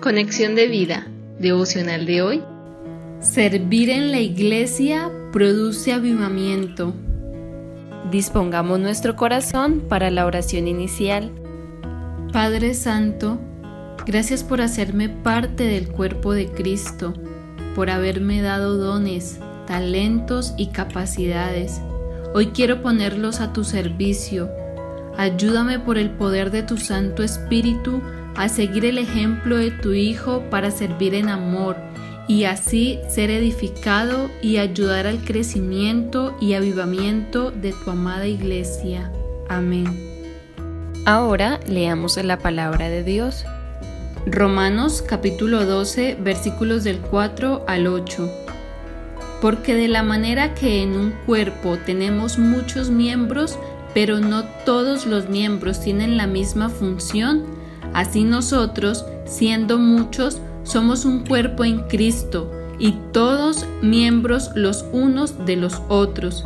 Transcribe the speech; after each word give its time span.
Conexión 0.00 0.54
de 0.54 0.66
vida, 0.66 1.06
devocional 1.38 2.06
de 2.06 2.22
hoy. 2.22 2.42
Servir 3.20 3.90
en 3.90 4.10
la 4.10 4.18
iglesia 4.18 5.12
produce 5.30 5.92
avivamiento. 5.92 6.94
Dispongamos 8.10 8.80
nuestro 8.80 9.14
corazón 9.14 9.82
para 9.90 10.10
la 10.10 10.24
oración 10.24 10.68
inicial. 10.68 11.30
Padre 12.32 12.72
Santo, 12.72 13.38
gracias 14.06 14.42
por 14.42 14.62
hacerme 14.62 15.10
parte 15.10 15.64
del 15.64 15.88
cuerpo 15.88 16.32
de 16.32 16.46
Cristo, 16.46 17.12
por 17.74 17.90
haberme 17.90 18.40
dado 18.40 18.78
dones, 18.78 19.38
talentos 19.66 20.54
y 20.56 20.68
capacidades. 20.68 21.78
Hoy 22.32 22.46
quiero 22.46 22.80
ponerlos 22.80 23.42
a 23.42 23.52
tu 23.52 23.64
servicio. 23.64 24.48
Ayúdame 25.18 25.78
por 25.78 25.98
el 25.98 26.08
poder 26.08 26.50
de 26.50 26.62
tu 26.62 26.78
Santo 26.78 27.22
Espíritu 27.22 28.00
a 28.36 28.48
seguir 28.48 28.84
el 28.84 28.98
ejemplo 28.98 29.56
de 29.56 29.70
tu 29.70 29.92
Hijo 29.92 30.42
para 30.50 30.70
servir 30.70 31.14
en 31.14 31.28
amor 31.28 31.76
y 32.30 32.44
así 32.44 33.00
ser 33.08 33.30
edificado 33.30 34.30
y 34.40 34.58
ayudar 34.58 35.06
al 35.08 35.24
crecimiento 35.24 36.36
y 36.40 36.54
avivamiento 36.54 37.50
de 37.50 37.72
tu 37.72 37.90
amada 37.90 38.26
iglesia. 38.26 39.10
Amén. 39.48 39.86
Ahora 41.06 41.58
leamos 41.66 42.16
la 42.22 42.38
palabra 42.38 42.88
de 42.88 43.02
Dios. 43.02 43.44
Romanos 44.26 45.02
capítulo 45.02 45.64
12 45.64 46.18
versículos 46.20 46.84
del 46.84 46.98
4 46.98 47.64
al 47.66 47.88
8. 47.88 48.30
Porque 49.40 49.74
de 49.74 49.88
la 49.88 50.04
manera 50.04 50.54
que 50.54 50.82
en 50.82 50.94
un 50.94 51.12
cuerpo 51.26 51.78
tenemos 51.84 52.38
muchos 52.38 52.90
miembros, 52.90 53.58
pero 53.92 54.20
no 54.20 54.44
todos 54.64 55.06
los 55.06 55.28
miembros 55.28 55.80
tienen 55.80 56.16
la 56.16 56.28
misma 56.28 56.68
función, 56.68 57.44
Así 57.92 58.24
nosotros, 58.24 59.04
siendo 59.24 59.78
muchos, 59.78 60.40
somos 60.62 61.04
un 61.04 61.24
cuerpo 61.24 61.64
en 61.64 61.80
Cristo 61.88 62.50
y 62.78 62.94
todos 63.12 63.66
miembros 63.82 64.50
los 64.54 64.84
unos 64.92 65.44
de 65.46 65.56
los 65.56 65.82
otros. 65.88 66.44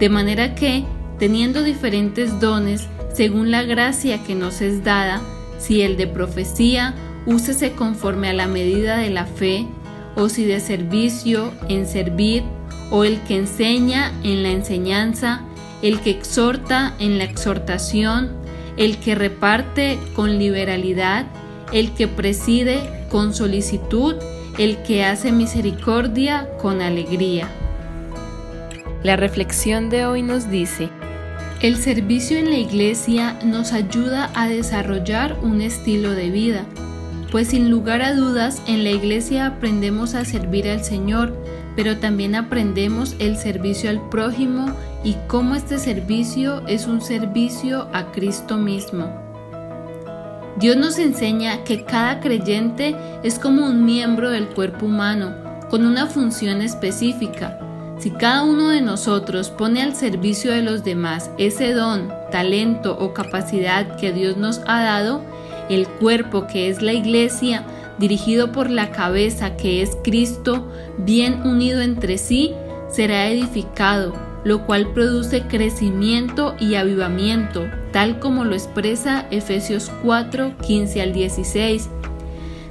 De 0.00 0.08
manera 0.08 0.54
que, 0.54 0.84
teniendo 1.18 1.62
diferentes 1.62 2.40
dones, 2.40 2.88
según 3.12 3.50
la 3.50 3.62
gracia 3.62 4.22
que 4.24 4.34
nos 4.34 4.60
es 4.60 4.84
dada, 4.84 5.20
si 5.58 5.82
el 5.82 5.96
de 5.96 6.06
profecía, 6.06 6.94
úsese 7.24 7.72
conforme 7.72 8.28
a 8.28 8.34
la 8.34 8.46
medida 8.46 8.98
de 8.98 9.10
la 9.10 9.26
fe, 9.26 9.66
o 10.14 10.28
si 10.28 10.44
de 10.44 10.60
servicio, 10.60 11.52
en 11.68 11.86
servir, 11.86 12.42
o 12.90 13.04
el 13.04 13.20
que 13.22 13.36
enseña 13.36 14.12
en 14.22 14.42
la 14.42 14.50
enseñanza, 14.50 15.42
el 15.82 16.00
que 16.00 16.10
exhorta 16.10 16.94
en 16.98 17.18
la 17.18 17.24
exhortación, 17.24 18.30
el 18.76 18.98
que 18.98 19.14
reparte 19.14 19.98
con 20.14 20.38
liberalidad, 20.38 21.26
el 21.72 21.92
que 21.92 22.08
preside 22.08 22.80
con 23.10 23.34
solicitud, 23.34 24.14
el 24.58 24.82
que 24.82 25.04
hace 25.04 25.32
misericordia 25.32 26.48
con 26.58 26.80
alegría. 26.80 27.48
La 29.02 29.16
reflexión 29.16 29.88
de 29.90 30.06
hoy 30.06 30.22
nos 30.22 30.50
dice, 30.50 30.88
el 31.62 31.76
servicio 31.76 32.38
en 32.38 32.50
la 32.50 32.58
iglesia 32.58 33.38
nos 33.44 33.72
ayuda 33.72 34.30
a 34.34 34.48
desarrollar 34.48 35.38
un 35.42 35.60
estilo 35.62 36.10
de 36.10 36.30
vida, 36.30 36.64
pues 37.30 37.48
sin 37.48 37.70
lugar 37.70 38.02
a 38.02 38.14
dudas 38.14 38.62
en 38.66 38.84
la 38.84 38.90
iglesia 38.90 39.46
aprendemos 39.46 40.14
a 40.14 40.24
servir 40.24 40.68
al 40.68 40.84
Señor, 40.84 41.36
pero 41.74 41.98
también 41.98 42.34
aprendemos 42.34 43.16
el 43.18 43.36
servicio 43.36 43.90
al 43.90 44.08
prójimo 44.08 44.74
y 45.06 45.16
cómo 45.28 45.54
este 45.54 45.78
servicio 45.78 46.66
es 46.66 46.88
un 46.88 47.00
servicio 47.00 47.86
a 47.92 48.10
Cristo 48.10 48.56
mismo. 48.56 49.06
Dios 50.58 50.76
nos 50.76 50.98
enseña 50.98 51.62
que 51.62 51.84
cada 51.84 52.18
creyente 52.18 52.96
es 53.22 53.38
como 53.38 53.66
un 53.66 53.84
miembro 53.84 54.30
del 54.30 54.48
cuerpo 54.48 54.86
humano, 54.86 55.32
con 55.70 55.86
una 55.86 56.06
función 56.06 56.60
específica. 56.60 57.60
Si 58.00 58.10
cada 58.10 58.42
uno 58.42 58.68
de 58.70 58.80
nosotros 58.80 59.50
pone 59.50 59.80
al 59.80 59.94
servicio 59.94 60.50
de 60.50 60.62
los 60.62 60.82
demás 60.82 61.30
ese 61.38 61.72
don, 61.72 62.12
talento 62.32 62.98
o 62.98 63.14
capacidad 63.14 63.94
que 63.98 64.12
Dios 64.12 64.36
nos 64.36 64.60
ha 64.66 64.82
dado, 64.82 65.22
el 65.68 65.86
cuerpo 65.86 66.48
que 66.48 66.68
es 66.68 66.82
la 66.82 66.94
iglesia 66.94 67.64
dirigido 67.98 68.50
por 68.50 68.70
la 68.70 68.90
cabeza 68.90 69.56
que 69.56 69.82
es 69.82 69.96
Cristo, 70.02 70.66
bien 70.98 71.46
unido 71.46 71.80
entre 71.80 72.18
sí, 72.18 72.54
será 72.88 73.28
edificado, 73.28 74.25
lo 74.46 74.64
cual 74.64 74.92
produce 74.92 75.42
crecimiento 75.42 76.54
y 76.60 76.76
avivamiento, 76.76 77.64
tal 77.90 78.20
como 78.20 78.44
lo 78.44 78.54
expresa 78.54 79.26
Efesios 79.32 79.90
4, 80.04 80.58
15 80.64 81.02
al 81.02 81.12
16, 81.12 81.88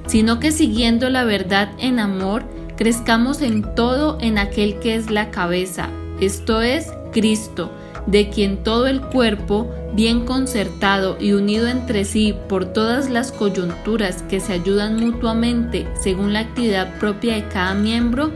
sino 0.07 0.39
que 0.39 0.53
siguiendo 0.53 1.09
la 1.09 1.25
verdad 1.25 1.73
en 1.77 1.99
amor, 1.99 2.45
crezcamos 2.77 3.41
en 3.41 3.75
todo 3.75 4.17
en 4.21 4.37
aquel 4.37 4.79
que 4.79 4.95
es 4.95 5.11
la 5.11 5.31
cabeza, 5.31 5.89
esto 6.21 6.61
es 6.61 6.93
Cristo, 7.11 7.69
de 8.07 8.29
quien 8.29 8.63
todo 8.63 8.87
el 8.87 9.01
cuerpo, 9.01 9.69
bien 9.91 10.25
concertado 10.25 11.17
y 11.19 11.33
unido 11.33 11.67
entre 11.67 12.05
sí 12.05 12.33
por 12.47 12.63
todas 12.71 13.09
las 13.09 13.33
coyunturas 13.33 14.23
que 14.29 14.39
se 14.39 14.53
ayudan 14.53 14.97
mutuamente 14.97 15.85
según 16.01 16.31
la 16.31 16.39
actividad 16.39 16.97
propia 16.99 17.35
de 17.35 17.49
cada 17.49 17.73
miembro, 17.73 18.31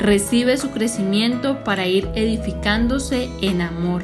recibe 0.00 0.56
su 0.56 0.70
crecimiento 0.70 1.62
para 1.62 1.86
ir 1.86 2.08
edificándose 2.14 3.28
en 3.42 3.60
amor. 3.60 4.02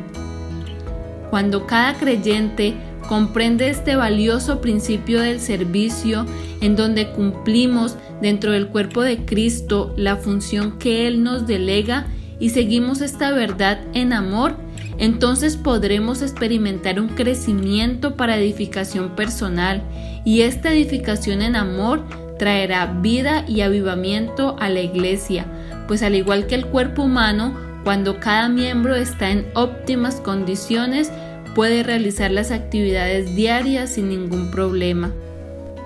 Cuando 1.30 1.66
cada 1.66 1.94
creyente 1.94 2.74
comprende 3.08 3.70
este 3.70 3.96
valioso 3.96 4.60
principio 4.60 5.20
del 5.20 5.40
servicio 5.40 6.26
en 6.60 6.76
donde 6.76 7.08
cumplimos 7.10 7.96
dentro 8.20 8.52
del 8.52 8.68
cuerpo 8.68 9.02
de 9.02 9.24
Cristo 9.24 9.94
la 9.96 10.16
función 10.16 10.78
que 10.78 11.06
Él 11.06 11.22
nos 11.22 11.46
delega 11.46 12.06
y 12.38 12.50
seguimos 12.50 13.00
esta 13.00 13.32
verdad 13.32 13.80
en 13.94 14.12
amor, 14.12 14.56
entonces 14.98 15.56
podremos 15.56 16.22
experimentar 16.22 17.00
un 17.00 17.08
crecimiento 17.08 18.16
para 18.16 18.36
edificación 18.36 19.10
personal 19.10 19.82
y 20.24 20.42
esta 20.42 20.72
edificación 20.72 21.42
en 21.42 21.56
amor 21.56 22.04
traerá 22.38 22.86
vida 22.86 23.44
y 23.46 23.60
avivamiento 23.60 24.56
a 24.58 24.68
la 24.68 24.80
iglesia, 24.80 25.46
pues 25.86 26.02
al 26.02 26.14
igual 26.14 26.46
que 26.46 26.54
el 26.54 26.66
cuerpo 26.66 27.02
humano, 27.02 27.56
cuando 27.84 28.18
cada 28.20 28.48
miembro 28.48 28.94
está 28.94 29.30
en 29.30 29.46
óptimas 29.54 30.16
condiciones, 30.16 31.10
puede 31.54 31.82
realizar 31.82 32.30
las 32.30 32.50
actividades 32.50 33.34
diarias 33.34 33.94
sin 33.94 34.08
ningún 34.08 34.50
problema. 34.50 35.12